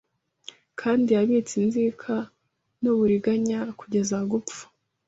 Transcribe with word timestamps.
Kandi 0.79 1.09
yabitse 1.17 1.53
inzika 1.63 2.15
n'uburiganya 2.81 3.59
kugeza 3.79 4.17
gupfa 4.31 4.63